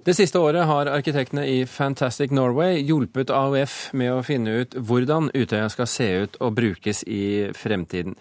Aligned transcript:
Det 0.00 0.14
siste 0.16 0.40
året 0.40 0.64
har 0.64 0.88
arkitektene 0.88 1.42
i 1.44 1.56
Fantastic 1.68 2.30
Norway 2.32 2.78
hjulpet 2.88 3.28
AUF 3.36 3.90
med 3.92 4.14
å 4.14 4.22
finne 4.24 4.62
ut 4.62 4.72
hvordan 4.72 5.28
Utøya 5.36 5.66
skal 5.68 5.88
se 5.92 6.06
ut 6.22 6.38
og 6.40 6.54
brukes 6.56 7.02
i 7.04 7.50
fremtiden. 7.52 8.14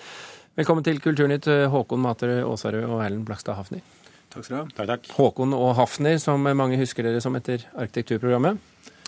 Velkommen 0.60 0.84
til 0.84 1.00
Kulturnytt, 1.00 1.48
Håkon 1.72 2.04
Materød 2.04 2.42
Aasarød 2.50 2.84
og 2.84 3.00
Erlend 3.06 3.24
Blakstad 3.30 3.56
Hafner. 3.56 3.80
Takk 4.28 4.44
skal 4.44 4.58
du 4.58 4.60
ha. 4.60 4.66
Takk, 4.76 4.90
takk. 4.92 5.08
Håkon 5.16 5.56
og 5.56 5.72
Hafner, 5.80 6.20
som 6.20 6.44
mange 6.44 6.82
husker 6.82 7.08
dere 7.08 7.24
som 7.24 7.40
etter 7.40 7.64
arkitekturprogrammet 7.72 8.60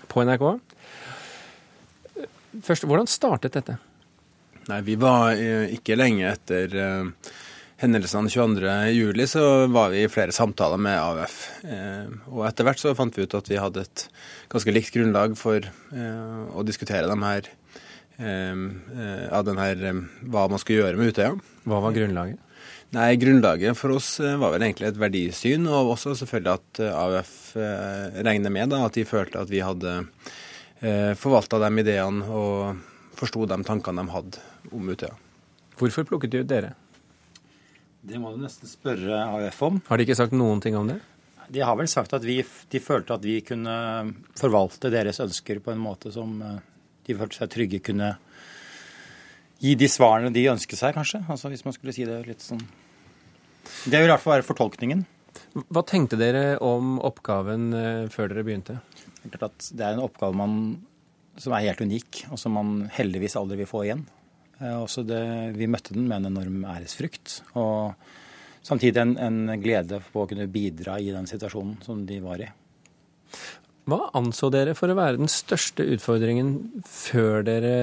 på 0.07 0.23
NRK. 0.31 0.47
Først, 2.63 2.87
hvordan 2.87 3.11
startet 3.11 3.59
dette? 3.59 3.81
Nei, 4.71 4.79
Vi 4.87 4.95
var 4.95 5.35
eh, 5.35 5.75
ikke 5.75 5.99
lenge 5.99 6.31
etter 6.31 6.79
uh, 6.79 7.35
hendelsene 7.81 8.29
22.07, 8.29 9.25
så 9.31 9.43
var 9.73 9.89
vi 9.93 10.03
i 10.03 10.09
flere 10.11 10.33
samtaler 10.35 10.81
med 10.81 10.99
AUF. 11.01 11.37
Uh, 11.65 12.11
og 12.29 12.45
etter 12.45 12.67
hvert 12.67 12.81
så 12.81 12.93
fant 12.97 13.15
vi 13.17 13.25
ut 13.25 13.37
at 13.37 13.49
vi 13.49 13.57
hadde 13.57 13.85
et 13.85 14.03
ganske 14.51 14.75
likt 14.75 14.93
grunnlag 14.93 15.33
for 15.39 15.65
uh, 15.65 16.43
å 16.53 16.65
diskutere 16.67 17.09
dem 17.09 17.25
her 17.27 17.49
ja, 18.21 19.39
den 19.41 19.57
her, 19.57 19.79
hva 20.29 20.43
man 20.51 20.59
skulle 20.61 20.83
gjøre 20.83 20.99
med 20.99 21.09
Utøya. 21.09 21.31
Hva 21.65 21.79
var 21.81 21.95
grunnlaget? 21.95 22.37
Nei, 22.93 23.15
Grunnlaget 23.17 23.79
for 23.79 23.95
oss 23.95 24.11
var 24.19 24.51
vel 24.53 24.65
egentlig 24.67 24.91
et 24.91 24.99
verdisyn, 25.01 25.65
og 25.65 25.95
også 25.95 26.13
selvfølgelig 26.19 26.51
at 26.53 26.81
AUF 26.91 27.31
regner 28.27 28.53
med 28.53 28.75
da, 28.75 28.83
at 28.85 28.99
de 28.99 29.07
følte 29.09 29.41
at 29.41 29.49
vi 29.49 29.63
hadde 29.65 29.95
forvalta 31.17 31.63
de 31.63 31.71
ideene 31.81 32.29
og 32.29 32.83
forsto 33.17 33.47
de 33.49 33.57
tankene 33.65 34.05
de 34.05 34.13
hadde 34.19 34.45
om 34.69 34.93
Utøya. 34.93 35.17
Hvorfor 35.81 36.05
plukket 36.11 36.35
de 36.35 36.43
ut 36.43 36.51
dere? 36.51 36.75
Det 38.01 38.17
må 38.17 38.31
du 38.33 38.41
nesten 38.41 38.69
spørre 38.69 39.19
AUF 39.29 39.61
om. 39.67 39.79
Har 39.87 39.99
de 39.99 40.05
ikke 40.07 40.17
sagt 40.17 40.33
noen 40.33 40.61
ting 40.63 40.77
om 40.77 40.89
det? 40.89 40.97
De 41.51 41.61
har 41.61 41.75
vel 41.77 41.89
sagt 41.91 42.13
at 42.15 42.25
vi, 42.25 42.39
de 42.41 42.81
følte 42.81 43.13
at 43.13 43.25
vi 43.25 43.37
kunne 43.45 43.75
forvalte 44.39 44.89
deres 44.93 45.19
ønsker 45.21 45.59
på 45.61 45.73
en 45.73 45.81
måte 45.83 46.13
som 46.15 46.37
eh, 46.41 46.59
de 47.07 47.17
følte 47.19 47.41
seg 47.41 47.51
trygge 47.53 47.81
kunne 47.85 48.13
gi 49.61 49.75
de 49.77 49.89
svarene 49.91 50.31
de 50.33 50.47
ønsket 50.49 50.79
seg, 50.79 50.95
kanskje. 50.97 51.21
Altså 51.29 51.51
Hvis 51.51 51.65
man 51.67 51.75
skulle 51.75 51.93
si 51.93 52.07
det 52.07 52.23
litt 52.25 52.41
sånn 52.41 52.61
Det 53.85 53.99
vil 53.99 54.07
i 54.07 54.13
hvert 54.13 54.23
fall 54.23 54.39
være 54.39 54.47
fortolkningen. 54.47 55.03
Hva 55.69 55.83
tenkte 55.85 56.17
dere 56.17 56.55
om 56.63 56.95
oppgaven 57.03 57.69
eh, 57.75 58.07
før 58.11 58.31
dere 58.31 58.47
begynte? 58.47 58.79
Det 59.21 59.83
er 59.83 59.93
en 59.93 60.01
oppgave 60.01 60.33
man, 60.33 60.55
som 61.37 61.53
er 61.53 61.67
helt 61.67 61.83
unik, 61.83 62.23
og 62.31 62.39
som 62.41 62.57
man 62.57 62.87
heldigvis 62.95 63.37
aldri 63.37 63.59
vil 63.61 63.69
få 63.69 63.83
igjen. 63.85 64.07
Eh, 64.61 64.77
også 64.77 65.03
det, 65.07 65.21
vi 65.57 65.69
møtte 65.69 65.95
den 65.95 66.07
med 66.09 66.21
en 66.21 66.31
enorm 66.31 66.65
æresfrykt. 66.69 67.41
Og 67.59 67.95
samtidig 68.65 69.01
en, 69.01 69.15
en 69.17 69.55
glede 69.61 70.01
på 70.11 70.23
å 70.23 70.29
kunne 70.29 70.49
bidra 70.51 70.99
i 71.01 71.09
den 71.13 71.29
situasjonen 71.29 71.79
som 71.85 72.05
de 72.07 72.19
var 72.23 72.43
i. 72.45 72.51
Hva 73.89 74.11
anså 74.17 74.51
dere 74.53 74.75
for 74.77 74.93
å 74.93 74.97
være 74.97 75.17
den 75.17 75.31
største 75.31 75.87
utfordringen 75.95 76.53
før 76.85 77.41
dere 77.47 77.73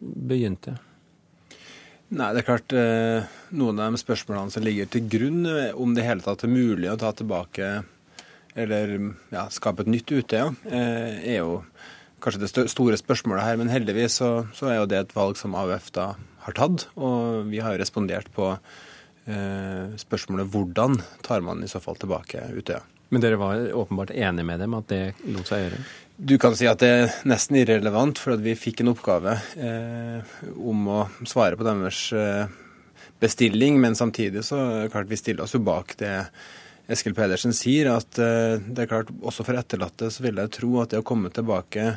begynte? 0.00 0.74
Nei, 2.14 2.28
det 2.34 2.42
er 2.42 2.46
klart 2.46 2.74
eh, 2.76 3.30
Noen 3.56 3.78
av 3.80 3.94
de 3.94 3.98
spørsmålene 4.02 4.52
som 4.52 4.62
ligger 4.66 4.90
til 4.90 5.06
grunn, 5.10 5.44
eh, 5.48 5.70
om 5.78 5.94
det 5.94 6.04
hele 6.06 6.24
tatt 6.24 6.44
er 6.44 6.52
mulig 6.52 6.90
å 6.90 6.98
ta 7.00 7.14
tilbake 7.16 7.70
eller 8.54 8.92
ja, 9.34 9.48
skape 9.50 9.82
et 9.82 9.90
nytt 9.90 10.12
Utøya, 10.14 10.52
er 10.70 11.40
jo 11.40 11.56
kanskje 12.24 12.44
det 12.44 12.70
store 12.72 12.98
spørsmålet 13.00 13.44
her. 13.44 13.60
Men 13.60 13.72
heldigvis 13.72 14.18
så, 14.22 14.30
så, 14.56 14.70
er 14.70 14.80
jo 14.80 14.88
det 14.90 15.02
et 15.02 15.14
valg 15.16 15.38
som 15.40 15.56
AUF 15.58 15.90
da 15.96 16.14
har 16.46 16.56
tatt. 16.56 16.88
Og 16.96 17.50
vi 17.50 17.60
har 17.64 17.74
jo 17.74 17.82
respondert 17.82 18.30
på 18.34 18.50
eh, 18.54 19.94
spørsmålet 20.00 20.50
hvordan 20.52 20.98
tar 21.26 21.44
man 21.44 21.64
i 21.64 21.70
så 21.70 21.82
fall 21.84 22.00
tilbake 22.00 22.48
Utøya. 22.56 22.82
Men 23.12 23.22
dere 23.22 23.38
var 23.38 23.60
åpenbart 23.76 24.10
enige 24.10 24.48
med 24.48 24.64
dem 24.64 24.74
at 24.74 24.88
det 24.90 25.02
lot 25.30 25.46
seg 25.46 25.66
gjøre? 25.66 25.84
Du 26.14 26.36
kan 26.38 26.54
si 26.56 26.66
at 26.70 26.80
det 26.82 26.90
er 26.90 27.14
nesten 27.26 27.58
irrelevant, 27.58 28.18
for 28.22 28.36
at 28.36 28.42
vi 28.42 28.54
fikk 28.58 28.82
en 28.82 28.92
oppgave 28.92 29.34
eh, 29.58 30.34
om 30.54 30.84
å 30.90 31.00
svare 31.26 31.58
på 31.58 31.66
deres 31.66 32.06
eh, 32.14 32.52
bestilling. 33.22 33.80
Men 33.82 33.98
samtidig 33.98 34.44
så 34.46 34.58
klart 34.92 35.10
vi 35.10 35.18
stiller 35.20 35.46
oss 35.46 35.56
jo 35.56 35.62
bak 35.66 35.96
det 36.00 36.16
Eskil 36.84 37.14
Pedersen 37.16 37.54
sier, 37.56 37.88
at 37.94 38.18
uh, 38.20 38.60
det 38.60 38.84
er 38.84 38.90
klart 38.90 39.12
også 39.24 39.46
for 39.46 39.56
etterlatte 39.56 40.10
så 40.12 40.24
vil 40.26 40.40
jeg 40.42 40.52
tro 40.52 40.76
at 40.82 40.92
det 40.92 41.00
å 41.00 41.06
komme 41.06 41.32
tilbake 41.32 41.94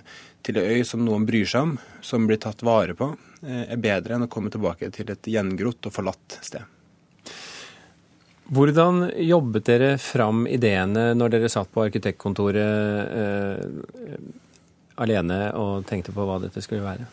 til 0.48 0.62
ei 0.62 0.78
øy 0.78 0.88
som 0.88 1.04
noen 1.04 1.26
bryr 1.28 1.50
seg 1.50 1.66
om, 1.68 1.76
som 2.00 2.28
blir 2.30 2.40
tatt 2.40 2.64
vare 2.64 2.96
på, 2.96 3.12
uh, 3.12 3.64
er 3.68 3.84
bedre 3.84 4.16
enn 4.16 4.28
å 4.28 4.32
komme 4.32 4.54
tilbake 4.54 4.90
til 4.96 5.12
et 5.12 5.32
gjengrodd 5.34 5.90
og 5.90 5.96
forlatt 5.96 6.40
sted. 6.40 6.64
Hvordan 8.48 9.10
jobbet 9.28 9.66
dere 9.68 9.90
fram 10.00 10.46
ideene 10.48 11.10
når 11.18 11.34
dere 11.34 11.50
satt 11.52 11.68
på 11.74 11.82
arkitektkontoret 11.84 13.10
eh, 13.12 14.22
alene 15.04 15.40
og 15.60 15.84
tenkte 15.90 16.14
på 16.16 16.24
hva 16.24 16.38
dette 16.40 16.64
skulle 16.64 16.86
være? 16.86 17.10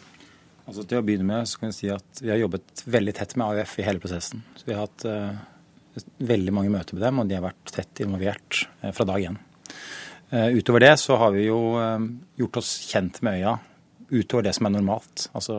Altså 0.64 0.84
Til 0.86 1.00
å 1.00 1.02
begynne 1.02 1.26
med 1.26 1.50
så 1.50 1.58
kan 1.58 1.72
jeg 1.72 1.76
si 1.80 1.90
at 1.90 2.22
vi 2.22 2.30
har 2.30 2.38
jobbet 2.38 2.84
veldig 2.86 3.16
tett 3.18 3.34
med 3.34 3.50
AUF 3.50 3.74
i 3.82 3.88
hele 3.88 4.02
prosessen. 4.04 4.44
Så 4.54 4.68
vi 4.68 4.76
har 4.76 4.86
hatt 4.86 5.08
veldig 6.02 6.54
mange 6.54 6.72
møter 6.72 6.96
med 6.96 7.04
dem, 7.06 7.20
og 7.20 7.28
de 7.28 7.36
har 7.38 7.44
vært 7.44 7.74
tett 7.74 8.02
involvert 8.04 8.64
eh, 8.82 8.92
fra 8.94 9.06
dag 9.08 9.28
én. 9.30 9.38
Eh, 10.30 10.56
utover 10.58 10.84
det 10.84 10.94
så 11.02 11.18
har 11.20 11.34
vi 11.34 11.46
jo 11.46 11.60
eh, 11.80 12.08
gjort 12.40 12.60
oss 12.62 12.74
kjent 12.88 13.22
med 13.24 13.40
øya 13.40 13.54
utover 14.14 14.44
det 14.46 14.52
som 14.54 14.68
er 14.68 14.74
normalt. 14.74 15.28
Altså, 15.34 15.54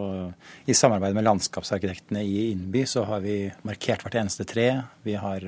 I 0.70 0.76
samarbeid 0.78 1.16
med 1.18 1.26
landskapsarkitektene 1.26 2.22
i 2.24 2.52
Innby 2.52 2.86
så 2.88 3.04
har 3.10 3.24
vi 3.24 3.40
markert 3.68 4.06
hvert 4.06 4.20
eneste 4.22 4.46
tre. 4.48 4.68
Vi, 5.04 5.16
har, 5.20 5.44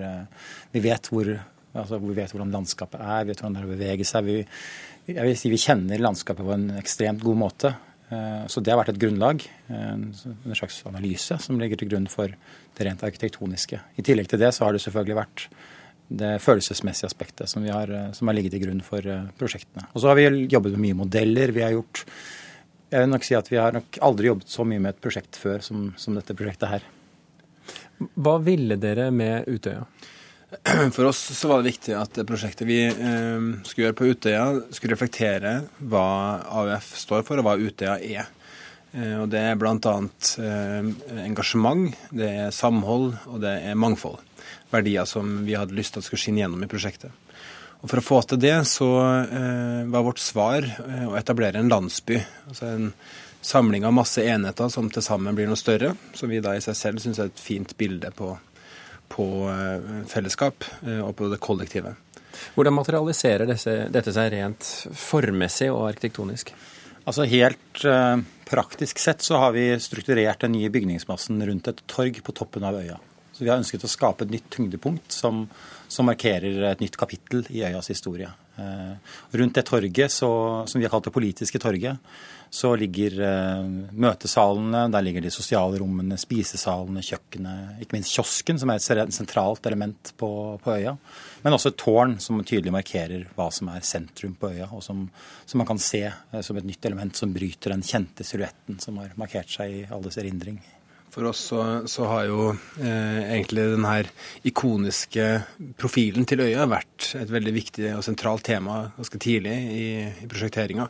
vi, 0.74 0.82
vet, 0.84 1.08
hvor, 1.14 1.30
altså, 1.78 2.02
vi 2.02 2.16
vet 2.18 2.34
hvordan 2.34 2.52
landskapet 2.52 3.00
er, 3.00 3.22
vi 3.22 3.32
vet 3.32 3.44
hvordan 3.44 3.60
det 3.62 3.70
beveger 3.70 4.10
seg. 4.10 4.28
Vi, 4.28 4.42
jeg 5.14 5.24
vil 5.24 5.38
si 5.40 5.54
vi 5.54 5.62
kjenner 5.62 6.04
landskapet 6.04 6.44
på 6.44 6.56
en 6.58 6.68
ekstremt 6.82 7.24
god 7.24 7.40
måte. 7.46 7.72
Så 8.08 8.62
det 8.64 8.72
har 8.72 8.78
vært 8.80 8.94
et 8.94 9.00
grunnlag, 9.02 9.42
en 9.68 10.06
slags 10.56 10.78
analyse, 10.88 11.36
som 11.44 11.58
ligger 11.60 11.82
til 11.82 11.90
grunn 11.92 12.06
for 12.08 12.32
det 12.32 12.86
rent 12.88 13.02
arkitektoniske. 13.04 13.82
I 14.00 14.06
tillegg 14.08 14.30
til 14.32 14.40
det 14.40 14.54
så 14.56 14.64
har 14.64 14.72
det 14.72 14.80
selvfølgelig 14.86 15.18
vært 15.18 15.44
det 16.08 16.38
følelsesmessige 16.40 17.10
aspektet 17.10 17.52
som, 17.52 17.66
har, 17.68 17.92
som 18.16 18.30
har 18.30 18.38
ligget 18.38 18.56
til 18.56 18.64
grunn 18.64 18.84
for 18.86 19.04
eh, 19.04 19.28
prosjektene. 19.40 19.90
Og 19.92 20.02
så 20.02 20.12
har 20.12 20.20
vi 20.20 20.28
jobbet 20.48 20.76
med 20.76 20.84
mye 20.86 21.00
modeller. 21.04 21.52
Vi 21.56 21.66
har 21.66 21.76
gjort 21.76 22.06
Jeg 22.88 23.04
vil 23.04 23.10
nok 23.12 23.26
si 23.28 23.36
at 23.36 23.50
vi 23.52 23.60
har 23.60 23.76
nok 23.76 23.98
aldri 24.08 24.30
jobbet 24.30 24.48
så 24.48 24.64
mye 24.64 24.80
med 24.80 24.94
et 24.94 25.02
prosjekt 25.04 25.36
før 25.36 25.60
som, 25.60 25.90
som 26.00 26.16
dette 26.16 26.36
prosjektet 26.38 26.72
her. 26.72 26.86
Hva 28.16 28.38
ville 28.40 28.78
dere 28.80 29.10
med 29.12 29.50
Utøya? 29.52 29.84
For 30.96 31.06
oss 31.06 31.20
så 31.38 31.50
var 31.50 31.60
det 31.60 31.74
viktig 31.74 31.96
at 31.98 32.20
prosjektet 32.28 32.68
vi 32.70 32.80
eh, 32.88 33.48
skulle 33.68 33.90
gjøre 33.90 33.98
på 33.98 34.08
Utøya, 34.14 34.46
skulle 34.72 34.96
reflektere 34.96 35.54
hva 35.92 36.08
AUF 36.62 36.94
står 37.02 37.26
for, 37.28 37.42
og 37.42 37.48
hva 37.48 37.58
Utøya 37.60 37.98
er. 38.00 38.30
Eh, 38.94 39.18
og 39.20 39.28
Det 39.34 39.44
er 39.44 39.60
bl.a. 39.60 39.96
Eh, 40.40 40.90
engasjement, 41.26 41.92
det 42.16 42.32
er 42.46 42.56
samhold 42.56 43.12
og 43.28 43.44
det 43.44 43.58
er 43.68 43.80
mangfold. 43.80 44.24
Verdier 44.72 45.08
som 45.08 45.42
vi 45.48 45.58
hadde 45.60 45.76
lyst 45.76 45.96
til 45.96 46.04
at 46.04 46.08
skulle 46.08 46.24
skinne 46.24 46.44
gjennom 46.44 46.64
i 46.64 46.72
prosjektet. 46.72 47.12
Og 47.84 47.92
For 47.92 48.00
å 48.00 48.08
få 48.08 48.24
til 48.26 48.40
det 48.42 48.56
så 48.66 48.88
var 48.90 50.02
vårt 50.04 50.18
svar 50.18 50.66
å 51.06 51.14
etablere 51.20 51.60
en 51.62 51.70
landsby. 51.70 52.18
altså 52.50 52.72
en 52.72 52.88
samling 53.48 53.86
av 53.86 53.94
masse 53.94 54.24
enheter 54.26 54.72
som 54.74 54.90
til 54.90 55.06
sammen 55.06 55.38
blir 55.38 55.48
noe 55.48 55.60
større. 55.60 55.94
Som 56.18 56.34
vi 56.34 56.42
da 56.44 56.56
i 56.58 56.64
seg 56.64 56.76
selv 56.76 57.04
syns 57.04 57.20
er 57.22 57.30
et 57.30 57.40
fint 57.40 57.76
bilde 57.78 58.10
på, 58.18 58.34
på 59.12 59.26
fellesskap 60.12 60.66
og 61.02 61.14
på 61.18 61.30
det 61.32 61.40
kollektive. 61.44 61.96
Hvordan 62.56 62.76
materialiserer 62.78 63.50
disse, 63.50 63.74
dette 63.94 64.14
seg 64.14 64.32
rent 64.34 64.66
formmessig 64.98 65.70
og 65.74 65.88
arkitektonisk? 65.90 66.54
Altså 67.08 67.28
Helt 67.32 67.84
uh, 67.88 68.20
praktisk 68.48 69.00
sett 69.00 69.24
så 69.24 69.40
har 69.40 69.54
vi 69.56 69.70
strukturert 69.80 70.44
den 70.44 70.58
nye 70.58 70.72
bygningsmassen 70.74 71.40
rundt 71.50 71.70
et 71.72 71.84
torg 71.88 72.20
på 72.24 72.36
toppen 72.36 72.68
av 72.68 72.80
øya. 72.82 72.98
Så 73.32 73.46
Vi 73.46 73.52
har 73.52 73.62
ønsket 73.62 73.86
å 73.86 73.92
skape 73.92 74.26
et 74.26 74.34
nytt 74.34 74.50
tyngdepunkt 74.54 75.14
som, 75.14 75.46
som 75.88 76.10
markerer 76.10 76.72
et 76.72 76.82
nytt 76.82 76.98
kapittel 77.00 77.46
i 77.54 77.64
øyas 77.64 77.92
historie. 77.94 78.32
Uh, 78.58 78.96
rundt 79.38 79.54
det 79.54 79.66
torget, 79.68 80.12
så, 80.12 80.30
som 80.66 80.80
vi 80.80 80.86
har 80.88 80.94
kalt 80.94 81.06
det 81.06 81.14
politiske 81.14 81.60
torget, 81.62 82.00
så 82.50 82.72
ligger 82.80 83.18
uh, 83.22 83.68
møtesalene, 83.94 84.86
der 84.94 85.06
ligger 85.06 85.22
de 85.22 85.32
sosiale 85.34 85.78
rommene, 85.82 86.18
spisesalene, 86.18 87.04
kjøkkenet, 87.06 87.84
ikke 87.84 87.98
minst 87.98 88.16
kiosken, 88.16 88.58
som 88.58 88.72
er 88.74 88.82
et 88.82 89.14
sentralt 89.14 89.70
element 89.70 90.14
på, 90.18 90.30
på 90.64 90.78
øya. 90.80 90.96
Men 91.44 91.58
også 91.58 91.74
et 91.74 91.80
tårn 91.84 92.18
som 92.24 92.42
tydelig 92.42 92.74
markerer 92.74 93.28
hva 93.38 93.52
som 93.54 93.70
er 93.74 93.86
sentrum 93.86 94.34
på 94.40 94.54
øya, 94.56 94.72
og 94.72 94.82
som, 94.86 95.06
som 95.46 95.62
man 95.62 95.70
kan 95.70 95.82
se 95.82 96.06
uh, 96.10 96.42
som 96.42 96.58
et 96.58 96.68
nytt 96.68 96.90
element 96.90 97.20
som 97.20 97.36
bryter 97.36 97.76
den 97.76 97.86
kjente 97.86 98.26
silhuetten 98.26 98.82
som 98.82 98.98
har 99.04 99.14
markert 99.22 99.54
seg 99.54 99.84
i 99.84 99.86
alles 99.94 100.18
erindring. 100.18 100.58
For 101.14 101.30
oss 101.30 101.40
så, 101.50 101.62
så 101.90 102.08
har 102.12 102.26
jo 102.28 102.50
eh, 102.52 103.22
egentlig 103.32 103.64
den 103.72 103.86
her 103.88 104.10
ikoniske 104.46 105.28
profilen 105.80 106.28
til 106.30 106.44
øya 106.46 106.68
vært 106.70 107.14
et 107.18 107.32
veldig 107.32 107.54
viktig 107.56 107.88
og 107.96 108.04
sentralt 108.06 108.46
tema 108.46 108.84
ganske 108.98 109.22
tidlig 109.24 109.56
i, 109.56 109.88
i 110.26 110.30
prosjekteringa. 110.30 110.90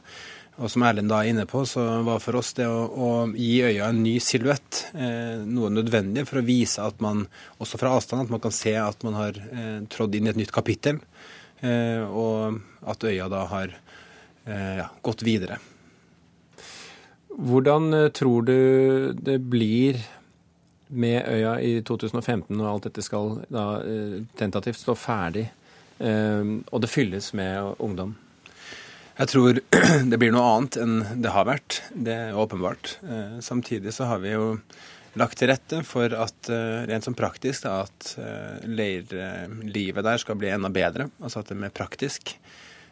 Og 0.58 0.74
som 0.74 0.84
Erlend 0.88 1.12
da 1.12 1.22
er 1.22 1.30
inne 1.30 1.46
på, 1.50 1.62
så 1.69 1.84
var 2.06 2.19
for 2.24 2.40
oss 2.40 2.56
det 2.58 2.66
å, 2.66 2.81
å 2.90 3.10
gi 3.38 3.62
øya 3.69 3.92
en 3.92 4.02
ny 4.02 4.16
silhuett 4.24 4.88
eh, 4.98 5.46
noe 5.46 5.69
nødvendig 5.75 6.25
for 6.28 6.42
å 6.42 6.48
vise 6.48 6.81
at 6.81 6.98
man 7.04 7.28
også 7.62 7.78
fra 7.78 7.94
avstand 7.94 8.25
at 8.25 8.34
man 8.34 8.42
kan 8.44 8.56
se 8.56 8.74
at 8.81 9.06
man 9.06 9.20
har 9.20 9.38
eh, 9.38 9.80
trådd 9.94 10.18
inn 10.18 10.28
i 10.28 10.34
et 10.34 10.42
nytt 10.42 10.56
kapittel. 10.56 11.04
og 11.58 12.60
at 12.86 13.04
øya 13.10 13.25
da 13.34 13.40
har 13.50 13.72
ja, 14.46 14.84
gått 15.02 15.24
videre. 15.25 15.56
Hvordan 17.38 17.92
tror 18.18 18.48
du 18.48 19.13
det 19.13 19.38
blir 19.45 20.00
med 20.89 21.28
øya 21.30 21.57
i 21.62 21.74
2015 21.86 22.50
når 22.57 22.69
alt 22.72 22.88
dette 22.88 23.04
skal 23.06 23.44
da 23.54 23.66
tentativt 24.39 24.80
stå 24.81 24.95
ferdig, 24.98 25.44
og 26.01 26.81
det 26.81 26.89
fylles 26.89 27.28
med 27.38 27.75
ungdom? 27.78 28.16
Jeg 29.19 29.30
tror 29.30 29.60
det 30.12 30.18
blir 30.18 30.34
noe 30.34 30.50
annet 30.56 30.80
enn 30.81 30.98
det 31.22 31.36
har 31.36 31.45
vært. 31.45 31.84
Det 31.94 32.16
er 32.16 32.42
åpenbart. 32.42 32.95
Samtidig 33.45 33.94
så 33.94 34.10
har 34.10 34.24
vi 34.25 34.34
jo 34.34 34.56
lagt 35.18 35.39
til 35.39 35.50
rette 35.51 35.81
for 35.88 36.13
at 36.13 36.50
eh, 36.54 36.86
rent 36.89 37.06
som 37.06 37.16
praktisk 37.18 37.68
at 37.69 38.13
eh, 38.22 38.66
leirlivet 38.68 40.06
der 40.06 40.22
skal 40.22 40.38
bli 40.39 40.51
enda 40.54 40.72
bedre. 40.74 41.10
Altså 41.22 41.42
at 41.42 41.50
det 41.50 41.57
er 41.57 41.63
mer 41.66 41.75
praktisk. 41.75 42.36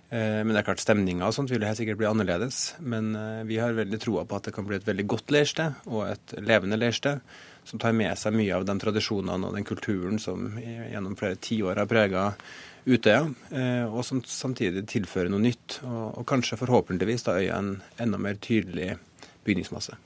Eh, 0.09 0.41
men 0.43 0.53
det 0.53 0.61
er 0.61 0.67
klart 0.67 0.83
stemninga 0.83 1.27
og 1.27 1.35
sånt 1.35 1.51
vil 1.53 1.65
helt 1.65 1.79
sikkert 1.79 1.99
bli 2.01 2.09
annerledes. 2.09 2.75
Men 2.79 3.11
vi 3.49 3.59
har 3.61 3.77
veldig 3.77 3.99
troa 4.03 4.25
på 4.27 4.37
at 4.37 4.49
det 4.49 4.55
kan 4.55 4.67
bli 4.67 4.79
et 4.79 4.87
veldig 4.87 5.07
godt 5.15 5.33
leirsted, 5.35 5.81
og 5.89 6.07
et 6.11 6.37
levende 6.45 6.79
leirsted. 6.79 7.23
Som 7.65 7.81
tar 7.81 7.95
med 7.97 8.13
seg 8.21 8.35
mye 8.37 8.53
av 8.53 8.67
de 8.67 8.75
tradisjonene 8.77 9.47
og 9.47 9.55
den 9.57 9.65
kulturen 9.65 10.19
som 10.21 10.51
gjennom 10.61 11.15
flere 11.17 11.39
tiår 11.41 11.81
har 11.81 11.89
prega 11.89 12.29
Utøya, 12.85 13.23
og 13.89 14.03
som 14.05 14.19
samtidig 14.29 14.83
tilfører 14.91 15.31
noe 15.33 15.41
nytt. 15.41 15.79
Og 15.81 16.21
kanskje 16.29 16.59
forhåpentligvis 16.61 17.25
da 17.25 17.39
øya 17.41 17.57
en 17.57 17.71
enda 17.97 18.19
mer 18.21 18.37
tydelig 18.37 18.91
bygningsmasse. 19.47 19.97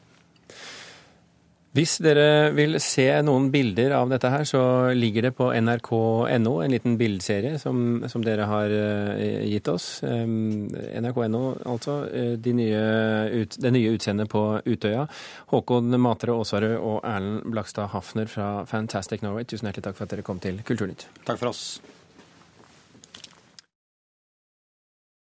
Hvis 1.77 1.99
dere 2.01 2.49
vil 2.57 2.79
se 2.81 3.05
noen 3.21 3.51
bilder 3.53 3.93
av 3.93 4.09
dette 4.09 4.31
her, 4.33 4.45
så 4.47 4.61
ligger 4.97 5.27
det 5.27 5.31
på 5.37 5.51
nrk.no, 5.53 6.53
en 6.63 6.73
liten 6.73 6.95
bildeserie 6.97 7.59
som, 7.61 8.01
som 8.09 8.25
dere 8.25 8.47
har 8.49 8.73
uh, 8.73 9.43
gitt 9.45 9.69
oss. 9.69 10.01
Nrk.no, 10.01 11.43
altså. 11.69 11.99
Eh, 12.09 12.33
de 12.41 12.55
nye 12.57 12.81
ut, 13.43 13.59
det 13.61 13.73
nye 13.75 13.93
utseendet 13.93 14.31
på 14.33 14.43
Utøya. 14.65 15.05
Håkon 15.53 15.93
Matre 16.01 16.33
Aasarød 16.33 16.75
og 16.79 16.99
Erlend 17.05 17.45
Blakstad 17.53 17.93
Hafner 17.93 18.29
fra 18.31 18.49
Fantastic 18.69 19.21
Norway, 19.25 19.45
tusen 19.45 19.69
hjertelig 19.69 19.91
takk 19.91 20.01
for 20.01 20.09
at 20.09 20.17
dere 20.17 20.25
kom 20.25 20.41
til 20.41 20.63
Kulturnytt. 20.65 21.05
Takk 21.29 21.37
for 21.37 21.53
oss. 21.53 21.65